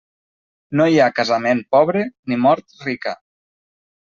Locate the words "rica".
2.89-3.15